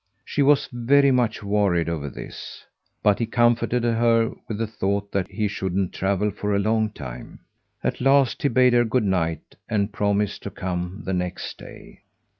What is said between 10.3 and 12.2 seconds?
to come the next day.